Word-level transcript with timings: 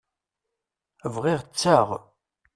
Bɣiɣ 1.13 1.37
ad 1.41 1.47
tteɣ. 1.47 1.89